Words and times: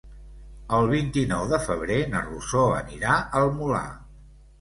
El 0.77 0.87
vint-i-nou 0.93 1.43
de 1.51 1.59
febrer 1.65 1.97
na 2.13 2.21
Rosó 2.29 2.63
anirà 2.79 3.19
al 3.41 3.53
Molar. 3.59 3.83